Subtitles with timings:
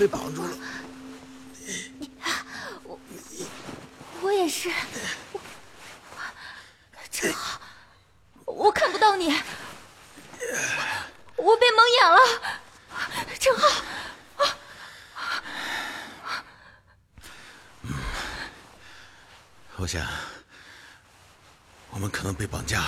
[0.00, 0.50] 被绑住了。
[2.84, 2.98] 我
[4.22, 4.72] 我也是。
[7.10, 7.60] 正好，
[8.46, 9.26] 我看不到你，
[11.36, 12.18] 我被蒙眼了。
[13.38, 13.84] 正好。
[19.76, 20.06] 我想，
[21.90, 22.86] 我们可能被绑架了。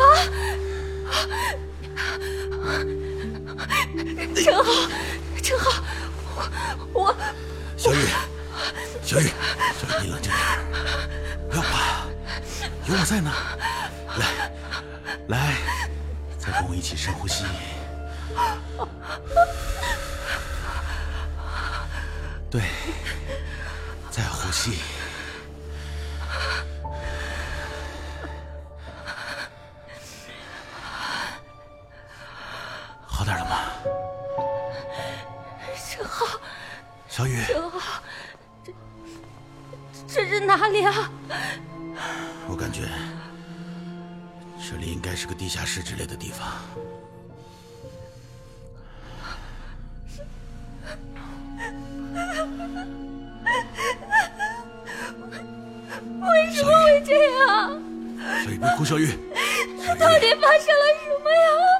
[0.00, 0.02] 啊！
[4.34, 4.72] 正好，
[5.48, 5.82] 陈浩，
[6.92, 7.16] 我我
[7.74, 8.06] 小雨，
[9.02, 9.32] 小雨，
[9.80, 10.36] 小雨，你冷静点
[11.48, 12.04] 不要怕，
[12.84, 13.32] 有我在呢。
[14.18, 14.26] 来，
[15.28, 15.56] 来，
[16.38, 17.46] 再跟我一起深呼吸。
[22.50, 22.60] 对，
[24.10, 24.72] 再呼吸。
[35.98, 36.38] 正好，
[37.08, 38.00] 小雨，正好，
[38.64, 38.72] 这
[40.06, 41.10] 这是哪里啊？
[42.46, 42.82] 我感觉
[44.64, 46.46] 这里应该是个地下室之类的地方。
[56.20, 57.82] 为什么会这样？
[58.44, 59.08] 小雨，别哭，小雨。
[59.98, 61.77] 到底发生了什么呀？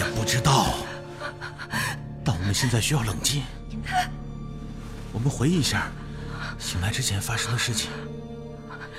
[0.00, 0.72] 也不知道，
[2.24, 3.42] 但我们现在需要冷静。
[5.12, 5.92] 我们回忆一下
[6.58, 7.90] 醒来之前发生的事情，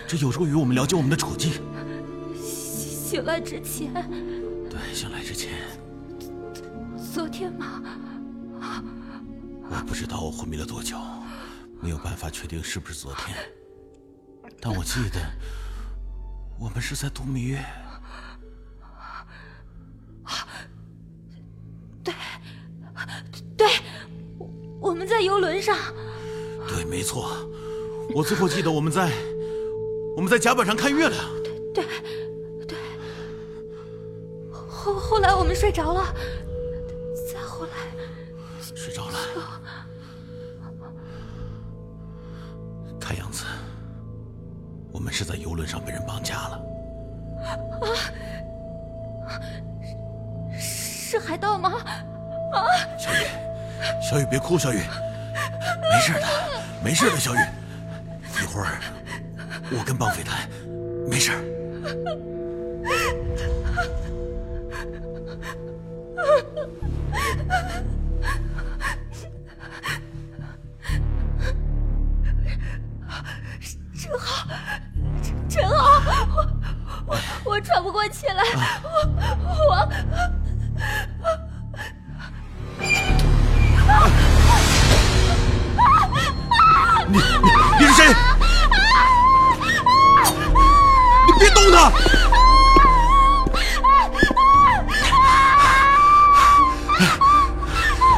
[0.08, 1.54] 这有助于我们了解我们的处境。
[2.40, 3.92] 醒来之前？
[4.70, 5.50] 对，醒来之前。
[7.12, 7.82] 昨天吗？
[9.72, 11.00] 我不知道我昏迷了多久，
[11.82, 13.36] 没有办法确定是不是昨天，
[14.62, 15.20] 但我记得
[16.60, 17.66] 我们是在度蜜月。
[25.62, 25.78] 上。
[26.68, 27.32] 对，没错。
[28.14, 29.12] 我最后记得我们在
[30.16, 31.24] 我们在甲板上看月亮。
[31.74, 31.86] 对，
[32.68, 32.78] 对。
[34.52, 36.14] 后后来我们睡着了，
[37.32, 37.72] 再后来
[38.76, 39.18] 睡着了。
[43.00, 43.46] 看样子，
[44.92, 46.62] 我们是在游轮上被人绑架了。
[47.82, 49.40] 啊！
[50.58, 51.74] 是海盗吗？
[52.54, 52.66] 啊！
[52.98, 53.26] 小雨，
[54.02, 54.80] 小雨，别哭，小雨，
[55.62, 56.28] 没事的，
[56.84, 57.38] 没事的，小雨，
[58.42, 58.80] 一会儿
[59.72, 60.50] 我跟绑匪谈，
[61.10, 61.32] 没事。
[74.02, 74.48] 正好，
[75.48, 76.02] 正好，
[77.06, 78.44] 我我我喘不过气来，
[78.84, 78.90] 我
[79.38, 79.41] 我。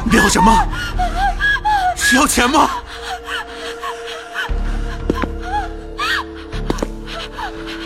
[0.06, 0.68] 你要什么？
[1.96, 2.69] 是要钱吗？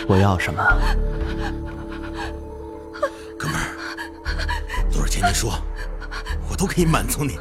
[0.08, 0.64] 我要什么？
[3.38, 3.78] 哥们儿，
[4.92, 5.54] 多少钱你说，
[6.50, 7.40] 我都可以满足你。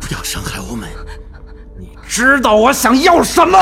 [0.00, 0.88] 不要伤害我们。
[1.78, 3.58] 你知道我想要什么？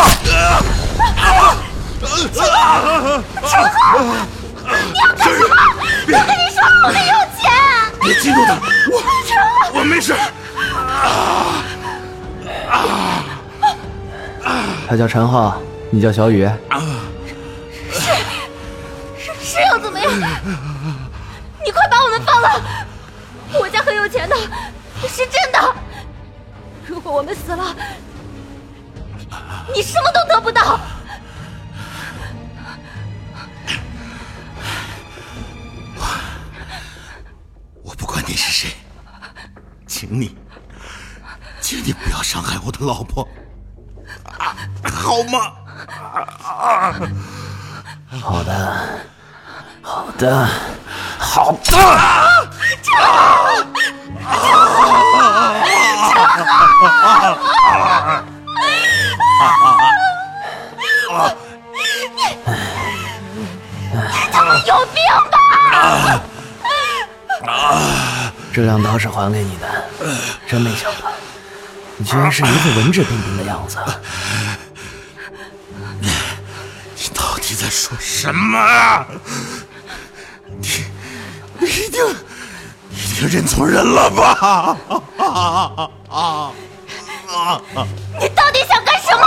[2.00, 2.09] 陈
[2.53, 3.82] 浩，陈浩，
[4.64, 5.54] 你要干什么？
[6.06, 7.50] 我跟你说，我没有钱。
[8.00, 8.54] 别激怒他，
[8.92, 10.15] 我陈浩我没事。
[14.89, 15.60] 他叫陈浩，
[15.91, 16.48] 你叫小雨。
[17.91, 18.00] 是
[19.18, 20.10] 是是又怎么样？
[21.65, 22.62] 你快把我们放了！
[23.60, 24.36] 我家很有钱的，
[25.09, 25.74] 是真的。
[26.86, 27.74] 如果我们死了，
[29.74, 30.78] 你什么都得不到。
[38.28, 38.77] 你是谁，
[39.86, 40.36] 请你，
[41.63, 43.27] 请你不要伤害我的老婆，
[44.84, 45.51] 好吗？
[48.21, 48.84] 好的，
[49.80, 50.47] 好的，
[51.19, 51.72] 好的。
[63.97, 65.39] 你他妈有病吧！
[68.53, 69.84] 这两刀是还给你的，
[70.48, 71.12] 真没想到，
[71.97, 73.78] 你居然是一副文质彬彬的样子。
[76.00, 76.09] 你
[76.97, 79.06] 你到底在说什么？
[80.59, 80.66] 你，
[81.59, 82.04] 你一定
[82.91, 84.77] 一定认错人了吧？
[88.18, 89.27] 你到底想干什么？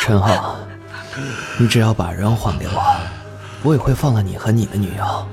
[0.00, 0.56] 陈浩，
[1.56, 2.96] 你只要把人还给我，
[3.62, 5.26] 我也会放了你和你的女友。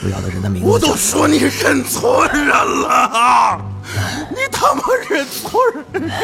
[0.00, 3.60] 我要的人的名字我都说你认错人了，
[4.30, 6.16] 你他妈认错人了！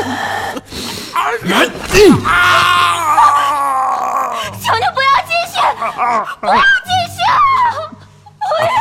[4.63, 5.59] 求求不要继续，
[6.41, 6.55] 不要
[6.85, 7.19] 继续，
[8.39, 8.73] 不要！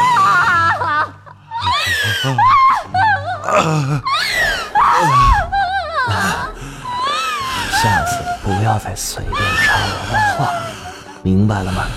[7.81, 8.12] 下次
[8.44, 9.36] 不要再随便
[9.66, 10.39] 插我的话，
[11.24, 11.88] 明白了吗？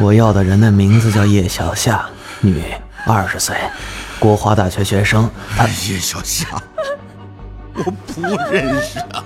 [0.00, 2.06] 我要的人的名字叫叶小夏，
[2.40, 2.62] 女，
[3.04, 3.56] 二十岁，
[4.20, 5.28] 国华大学学生。
[5.56, 6.46] 她叶小夏，
[7.74, 8.22] 我不
[8.52, 9.24] 认识啊，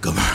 [0.00, 0.32] 哥们儿，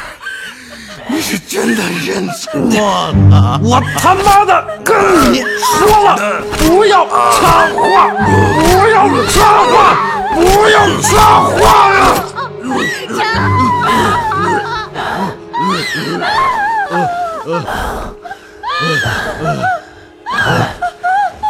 [1.08, 3.60] 你是真的认错了。
[3.64, 9.98] 我他妈的跟你说了，不要插话，不要插话，
[10.36, 11.58] 不要插话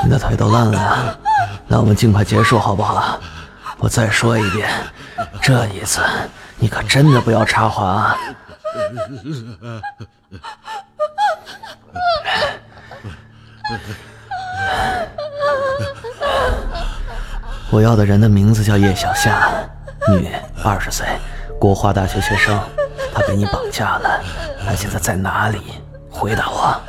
[0.03, 1.17] 你的腿都烂了，
[1.67, 3.19] 那我们尽快结束好不好？
[3.77, 4.69] 我再说一遍，
[5.41, 6.01] 这一次
[6.57, 8.17] 你可真的不要插话啊！
[17.69, 19.49] 我要的人的名字叫叶小夏，
[20.09, 20.31] 女，
[20.63, 21.05] 二十岁，
[21.59, 22.59] 国华大学学生。
[23.13, 24.19] 她被你绑架了，
[24.65, 25.82] 她现在在哪里？
[26.13, 26.81] 回答我。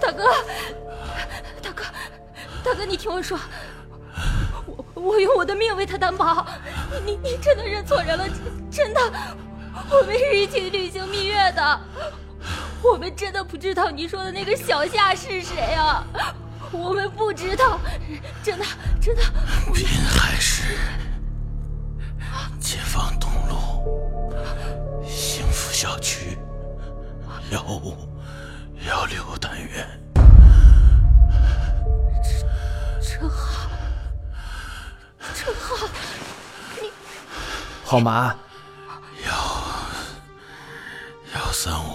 [0.00, 0.24] 大哥，
[1.62, 1.84] 大哥，
[2.62, 3.38] 大哥，你听我说，
[4.66, 6.46] 我我用我的命为他担保，
[7.04, 8.26] 你你真的认错人了，
[8.70, 9.00] 真的，
[9.90, 11.80] 我们是一起旅行蜜月的，
[12.82, 16.04] 我们真的不知道你说的那个小夏是谁啊，
[16.70, 17.80] 我们不知道，
[18.42, 18.64] 真的
[19.00, 19.22] 真的。
[19.74, 20.76] 滨海市
[22.60, 23.56] 解放东路
[25.80, 26.36] 小区
[27.52, 27.96] 幺五
[28.84, 29.88] 幺六单元。
[33.00, 33.70] 陈浩，
[35.32, 35.86] 陈浩，
[36.82, 36.90] 你。
[37.84, 38.34] 号码
[39.24, 39.30] 幺
[41.52, 41.94] 三五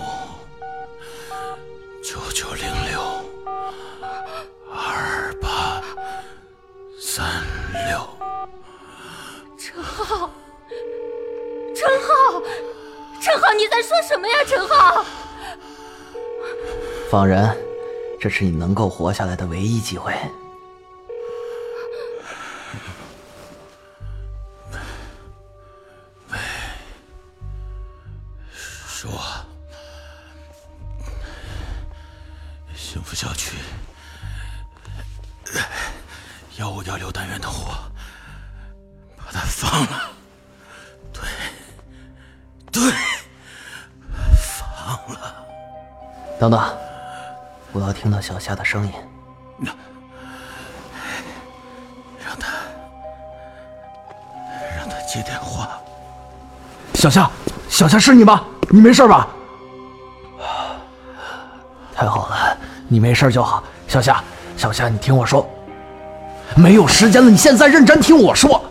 [2.01, 3.01] 九九零六
[4.73, 5.83] 二八
[7.01, 7.43] 三
[13.33, 14.33] 陈浩，你在说什么呀？
[14.45, 15.03] 陈浩，
[17.09, 17.49] 放人，
[18.19, 20.13] 这是你能够活下来的唯一机会。
[48.03, 48.91] 听到小夏的声音。
[52.19, 52.49] 让他，
[54.77, 55.69] 让他接电话。
[56.95, 57.31] 小夏，
[57.69, 58.43] 小夏是你吗？
[58.69, 59.25] 你没事吧？
[61.95, 62.57] 太好了，
[62.89, 63.63] 你没事就好。
[63.87, 64.21] 小夏，
[64.57, 65.47] 小夏，你听我说，
[66.57, 68.61] 没有时间了，你现在认真听我说。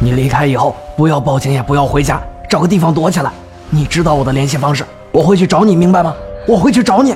[0.00, 3.30] 你离开以后，不要报警，也不要回家，找个地方躲起来。
[3.70, 6.12] 你知道我的联系方式，我会去找你，明白吗？
[6.48, 7.14] 我会去找你。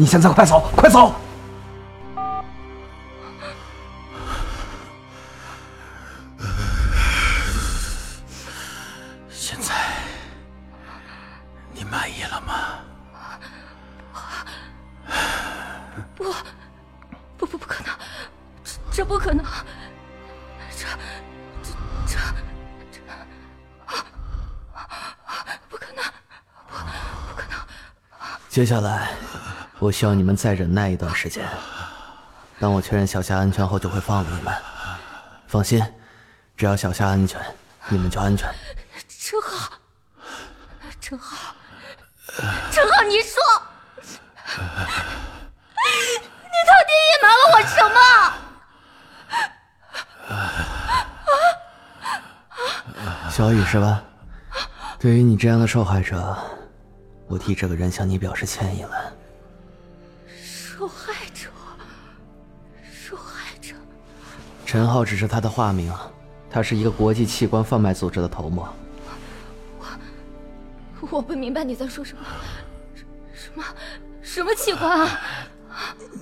[0.00, 1.12] 你现在快走，快走！
[9.28, 9.74] 现在
[11.72, 12.78] 你满意了吗？
[16.14, 16.32] 不，
[17.36, 17.92] 不不不可能，
[18.62, 19.44] 这这不可能，
[20.76, 20.86] 这
[21.60, 21.72] 这
[22.06, 22.16] 这
[22.92, 23.00] 这
[25.68, 26.04] 不可能，
[27.28, 27.58] 不可能。
[28.48, 29.10] 接下来，
[29.88, 31.48] 我需要你们再忍耐一段时间。
[32.60, 34.54] 当我确认小夏安全后，就会放了你们。
[35.46, 35.82] 放心，
[36.58, 37.40] 只要小夏安全，
[37.88, 38.46] 你们就安全。
[39.08, 39.72] 陈浩，
[41.00, 41.54] 陈浩，
[42.70, 43.40] 陈浩，你说，
[44.58, 44.60] 你
[46.68, 47.96] 到底隐瞒了我什么？
[53.30, 54.02] 小雨是吧？
[54.98, 56.36] 对于你这样的受害者，
[57.26, 59.07] 我替这个人向你表示歉意了。
[64.68, 65.90] 陈浩只是他的化名，
[66.50, 68.62] 他是一个国际器官贩卖组织的头目。
[71.00, 72.22] 我我不明白你在说什么，
[73.32, 73.64] 什么
[74.20, 75.08] 什么器官啊？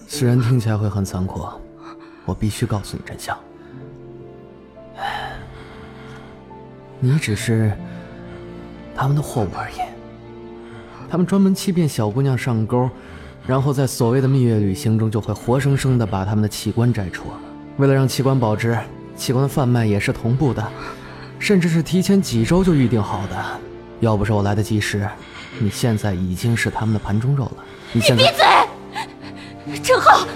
[0.07, 1.45] 虽然听起来会很残酷，
[2.25, 3.37] 我必须告诉你真相。
[7.01, 7.77] 你只是
[8.95, 9.75] 他们的货物而已。
[11.11, 12.89] 他们专门欺骗小姑娘上钩，
[13.45, 17.25] 然后在所谓的蜜月旅行中就会活生生的把他们的器官摘除。
[17.79, 18.79] 为了让器官保值，
[19.17, 20.67] 器官贩卖也是同步的，
[21.39, 23.37] 甚至是提前几周就预定好的。
[24.01, 25.07] 要不是我来得及时，
[25.59, 27.53] 你现在已经是他们的盘中肉了。
[27.93, 28.47] 你闭嘴，
[29.83, 30.27] 陈浩，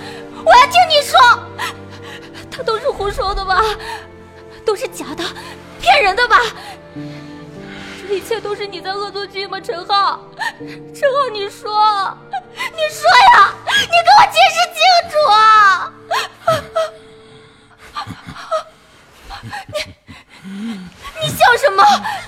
[0.44, 1.18] 我要听你说，
[2.50, 3.62] 他都是胡说的吧？
[4.64, 5.25] 都是假的，
[5.80, 6.37] 骗人的吧？
[8.06, 9.59] 这一切都是你在恶作剧吗？
[9.61, 10.20] 陈浩，
[10.59, 12.18] 陈浩，你说，
[12.54, 14.78] 你说呀，你给我解释清
[15.11, 15.92] 楚啊！
[20.42, 21.28] 你你
[21.80, 22.19] 啊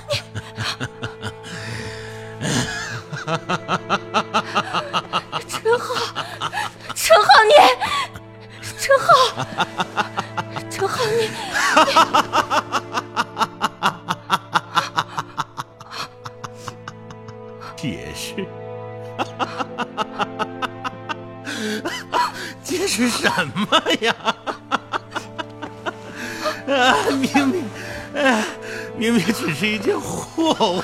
[29.83, 30.83] 明只是一件货物。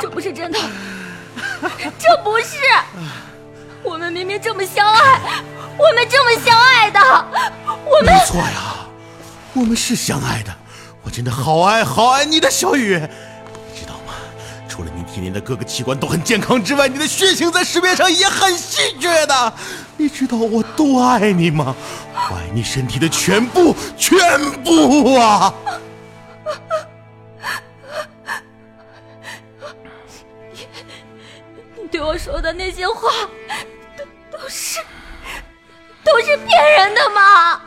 [0.00, 0.58] 这不是真的，
[1.98, 2.56] 这不是。
[3.82, 5.20] 我们明明这么相爱，
[5.78, 7.00] 我们这么相爱的，
[7.86, 8.86] 我们没错呀，
[9.54, 10.54] 我们是相爱的。
[11.02, 13.00] 我真的好爱好爱你的小雨，
[15.12, 19.52] 体内的各个器官都很健康之外，你的血型在市面上也很稀缺的。
[19.96, 21.74] 你知道我多爱你吗？
[22.14, 24.18] 我爱你身体的全部，全
[24.62, 25.52] 部啊！
[30.52, 30.66] 你
[31.82, 33.10] 你对我说的那些话，
[33.96, 34.80] 都都是
[36.04, 37.60] 都是骗人的吗？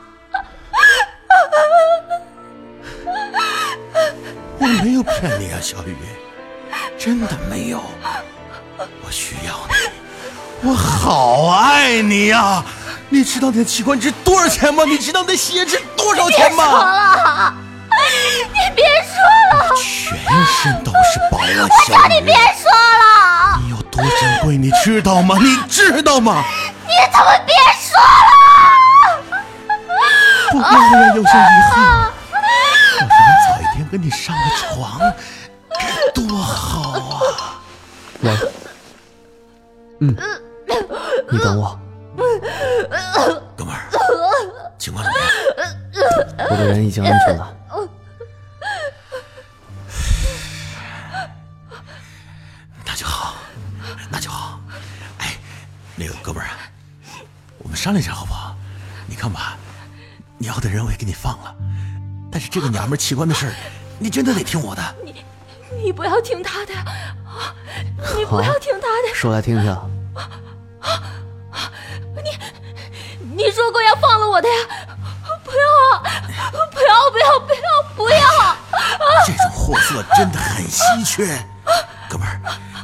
[4.59, 5.95] 我没有骗你啊，小雨，
[6.97, 7.83] 真的没有。
[9.03, 12.63] 我需要你，我好爱你呀！
[13.09, 14.83] 你知道你的器官值多少钱吗？
[14.85, 16.65] 你知道你的血值多少钱吗？
[16.65, 17.13] 别说吗？
[17.23, 17.53] 了，
[18.51, 19.13] 你别说
[19.51, 21.43] 了，全身都是宝啊，
[21.85, 21.97] 小雨！
[21.97, 25.38] 叫你别说了，你有多珍贵，你知道吗？
[25.39, 26.43] 你知道吗？
[26.83, 28.31] 你怎么别说了？
[30.51, 31.31] 不过我也有些遗
[31.71, 31.75] 憾，
[33.00, 35.42] 要是能早一天跟你上了床，该
[36.13, 37.62] 多好啊！
[38.22, 38.38] 喂，
[40.00, 40.15] 嗯，
[41.31, 41.79] 你等我，
[43.55, 43.89] 哥们儿，
[44.77, 45.27] 情况怎么样？
[46.50, 47.55] 我的人已经安全了。
[52.86, 53.36] 那就好，
[54.10, 54.60] 那就好。
[55.19, 55.38] 哎，
[55.95, 56.57] 那个哥们儿啊，
[57.60, 58.55] 我们商量一下好不好？
[59.07, 59.57] 你看吧，
[60.38, 61.55] 你要的人我也给你放了，
[62.31, 63.53] 但是这个娘们儿器官的事儿，
[64.00, 64.95] 你真的得听我的。
[65.81, 67.53] 你不要听他的，啊
[68.15, 69.13] 你不要听他的。
[69.13, 69.77] 说来听听。
[72.15, 72.29] 你
[73.35, 74.55] 你说过要放了我的呀！
[75.43, 75.57] 不要
[75.91, 76.03] 啊！
[76.71, 77.59] 不要不要不要
[77.95, 78.55] 不要！
[79.25, 81.43] 这种货色真的很稀缺，
[82.09, 82.39] 哥们儿，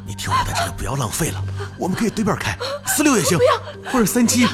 [0.05, 1.41] 你听我的，这个不要浪费了，
[1.77, 3.37] 我们可以对面开，四六也行，
[3.91, 4.47] 或者三七，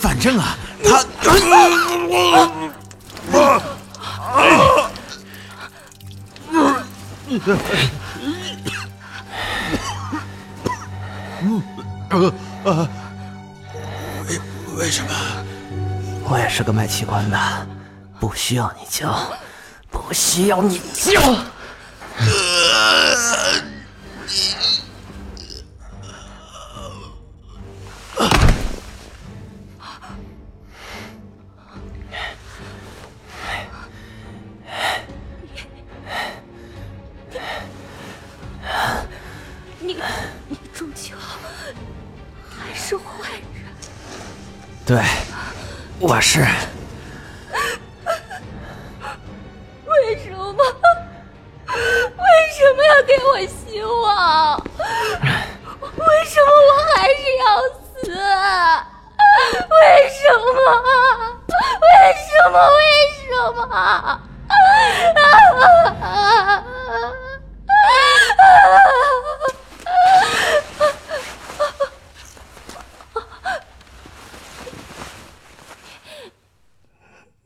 [0.00, 1.04] 反正啊，他。
[14.28, 14.40] 为
[14.78, 15.10] 为什么？
[16.26, 17.66] 我也是个卖器官的，
[18.18, 19.14] 不需要你教，
[19.90, 21.20] 不需要你教
[22.18, 23.62] 呃
[62.54, 62.60] 为
[63.18, 64.20] 什么？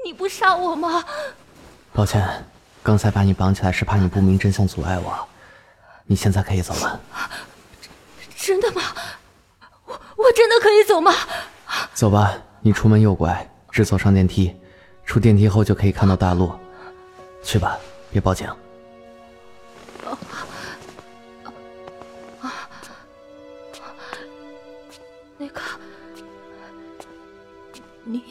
[0.05, 1.03] 你不杀我吗？
[1.95, 2.45] 抱歉，
[2.83, 5.27] 刚才把你绑起来是怕你不明真相阻碍我，
[6.05, 7.00] 你现在可以走了。
[8.37, 8.83] 真的吗？
[9.87, 11.15] 我我真的可以走吗？
[11.95, 14.55] 走吧，你出门右拐，直走上电梯。
[15.09, 16.53] 出电梯后就可以看到大路。
[17.43, 17.79] 去吧，
[18.11, 18.47] 别报警。
[25.38, 25.61] 那个，
[28.05, 28.23] 你，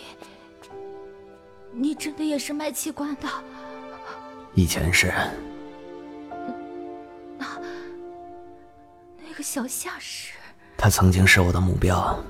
[1.71, 3.27] 你真的也是卖器官的？
[4.53, 5.11] 以前是。
[7.39, 7.59] 那，
[9.27, 10.33] 那个小夏是？
[10.77, 12.23] 他曾经是我的目标。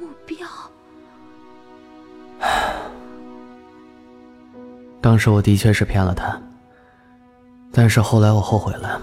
[0.00, 0.48] 目标？
[5.00, 6.40] 当时我的确是骗了他，
[7.72, 9.00] 但是后来我后悔了。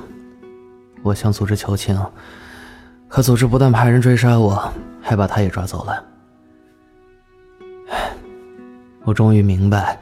[1.01, 1.99] 我向组织求情。
[3.07, 6.03] 可组织不但派人追杀我，还把他也抓走了。
[9.05, 9.99] 我终于明白，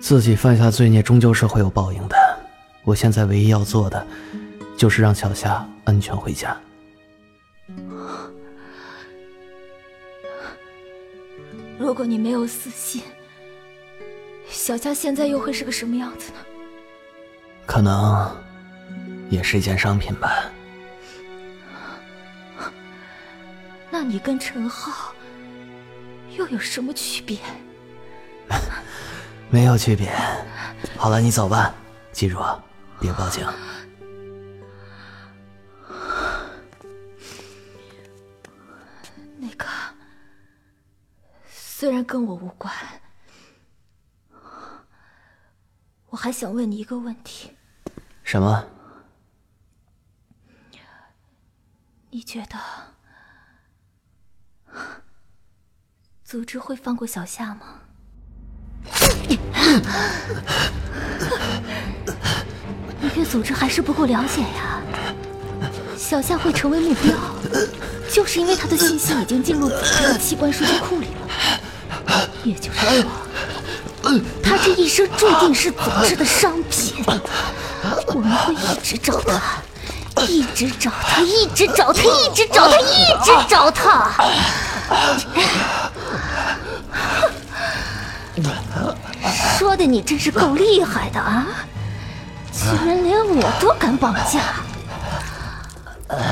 [0.00, 2.16] 自己犯下罪孽终究是会有报应的。
[2.84, 4.06] 我现在唯一要做的，
[4.76, 6.54] 就是让小夏安全回家。
[11.78, 13.02] 如果你没有死心，
[14.64, 16.38] 小夏现在又会是个什么样子呢？
[17.66, 18.34] 可能，
[19.28, 20.50] 也是一件商品吧。
[23.90, 25.14] 那你跟陈浩
[26.34, 27.38] 又有什么区别？
[29.52, 30.10] 没有区别。
[30.96, 31.74] 好了，你走吧，
[32.10, 32.38] 记住，
[32.98, 33.46] 别报警。
[39.36, 39.66] 那个，
[41.50, 42.72] 虽然跟我无关，
[46.14, 47.50] 我还想问你一个问题。
[48.22, 48.64] 什么？
[52.08, 52.56] 你觉得？
[56.22, 57.80] 组织会放过小夏吗？
[63.00, 64.80] 你对组织还是不够了解呀！
[65.96, 67.12] 小夏会成为目标，
[68.08, 72.30] 就是因为他的信息已经进入组织的器官数据库里了。
[72.44, 73.10] 也就是说，
[74.42, 77.04] 他这一生注定是组织的商品。
[78.08, 79.40] 我们会一直找他。
[80.28, 84.12] 一直找他，一直找他，一直找他，一直找他。
[89.58, 91.46] 说的你真是够厉害的啊！
[92.52, 94.40] 居然连我都敢绑架。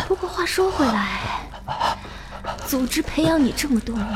[0.06, 1.18] 不过话说回来，
[2.66, 4.08] 组织培养你这么多年，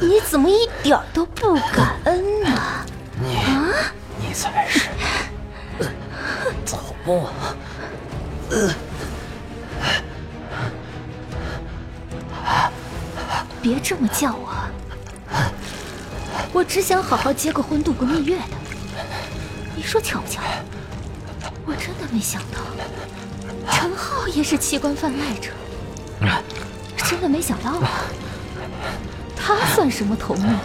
[0.00, 2.50] 你怎么一点都不感恩呢？
[3.20, 3.68] 你啊，
[4.18, 4.88] 你才是。
[6.64, 7.30] 走吧。
[13.60, 14.48] 别这么叫我，
[16.52, 18.44] 我只想好好结个婚，度个蜜月的。
[19.76, 20.40] 你说巧不巧？
[21.66, 22.58] 我真的没想到，
[23.70, 25.50] 陈浩也是器官贩卖者，
[26.96, 27.90] 真的没想到啊！
[29.58, 30.56] 他算什么头目？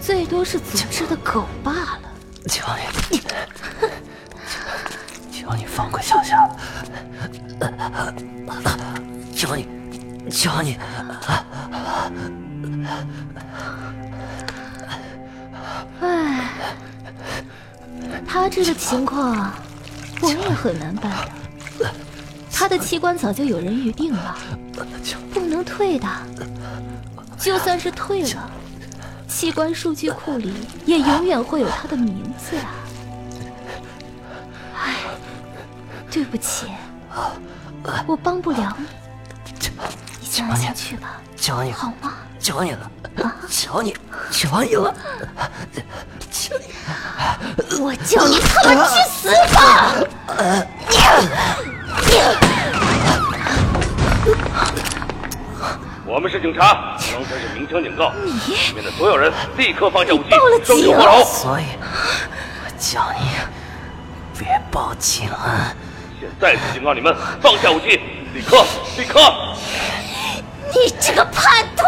[0.00, 2.00] 最多是组织的狗罢了。
[2.48, 2.64] 求
[3.10, 3.20] 你。
[5.30, 6.36] 求你放过小夏，
[9.34, 9.68] 求你，
[10.30, 10.76] 求你！
[16.00, 16.50] 哎，
[18.26, 19.52] 他这个情况
[20.20, 21.12] 我也很难办。
[22.52, 24.36] 他的器官早就有人预定了，
[25.32, 26.08] 不能退的。
[27.38, 28.50] 就算是退了，
[29.28, 32.74] 器官数据库里也永远会有他的名字啊。
[36.10, 36.66] 对不起，
[38.06, 39.70] 我帮不了你，
[40.20, 42.14] 你先安心去吧，求你好吗？
[42.40, 42.90] 求你了，
[43.50, 43.94] 求你，
[44.30, 44.94] 求你了，
[46.30, 46.64] 求你！
[47.80, 49.92] 我叫你他妈去死吧！
[56.06, 60.30] 我们是警察，刚才是鸣枪警告，里面的所有人立刻放下武器，
[60.62, 61.24] 收起火头。
[61.24, 61.64] 所以，
[62.64, 63.26] 我叫你
[64.38, 65.28] 别报警。
[66.38, 68.00] 再次警告你们，放下武器，
[68.32, 68.64] 立刻，
[68.96, 69.18] 立刻！
[70.72, 71.82] 你这个叛徒！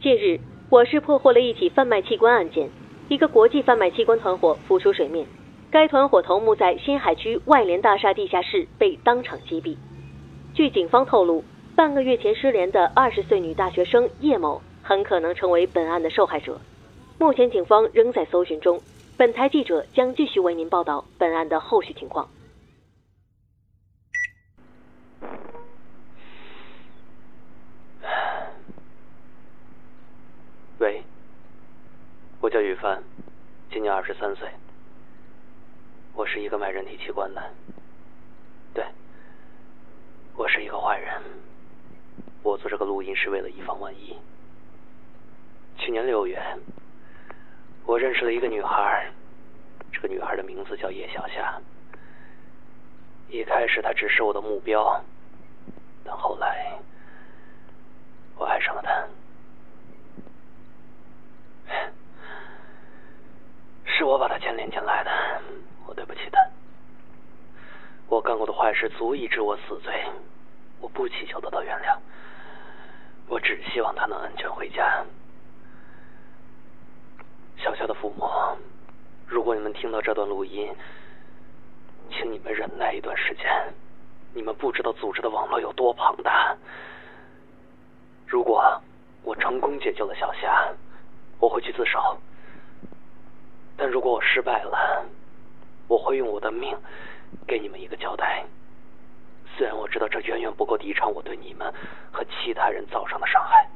[0.00, 2.70] 近日，我市破获了一起贩卖器官案件，
[3.08, 5.26] 一个国际贩卖器官团伙浮出水面。
[5.70, 9.76] 该团伙头目在新海区外联大厦地下室被当场击毙。
[10.52, 11.44] 据警方透露，
[11.76, 16.60] 半个月前失联的二十岁女大学生叶某很可能成为本案的受害者。
[17.20, 18.80] 目前警方仍在搜寻中，
[19.16, 22.28] 本台记者将继续为您报道本案的后续情况。
[30.78, 31.00] 喂，
[32.40, 33.00] 我叫雨帆，
[33.70, 34.48] 今年二十三岁。
[36.14, 37.42] 我是一个卖人体器官的。
[38.74, 38.84] 对，
[40.34, 41.20] 我是一个坏人。
[42.42, 44.16] 我做这个录音是为了以防万一。
[45.78, 46.42] 去年六月，
[47.84, 49.10] 我认识了一个女孩，
[49.92, 51.58] 这个女孩的名字叫叶小夏。
[53.28, 55.02] 一开始她只是我的目标，
[56.04, 56.78] 但后来
[58.36, 59.06] 我爱上了她。
[63.84, 65.10] 是我把她牵连进来的，
[65.86, 66.40] 我对不起她。
[68.08, 69.92] 我干过的坏事足以致我死罪，
[70.80, 71.98] 我不祈求得到原谅，
[73.26, 75.04] 我只希望他能安全回家。
[77.56, 78.24] 小夏的父母，
[79.26, 80.72] 如果你们听到这段录音，
[82.08, 83.44] 请你们忍耐一段时间。
[84.32, 86.56] 你们不知道组织的网络有多庞大。
[88.28, 88.80] 如果
[89.24, 90.68] 我成功解救了小夏，
[91.40, 92.16] 我会去自首。
[93.76, 95.04] 但如果我失败了，
[95.88, 96.78] 我会用我的命
[97.46, 98.44] 给你们一个交代。
[99.56, 101.72] 虽然我知道这远远不够抵偿我对你们
[102.10, 103.68] 和其他人造成的伤害。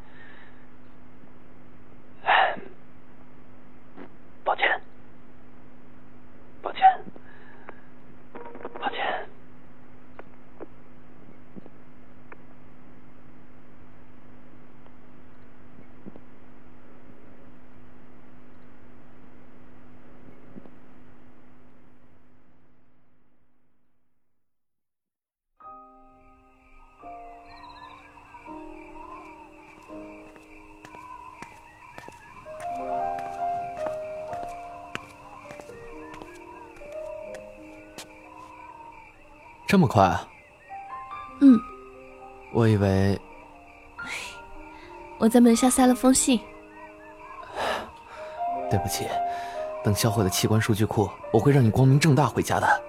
[39.75, 40.25] 这么快啊？
[41.41, 41.59] 嗯，
[42.53, 43.21] 我以为
[45.19, 46.39] 我在门下塞了封信。
[48.71, 49.05] 对不起，
[49.83, 52.84] 等销毁了器官数据库，我会让你光明正大回家的。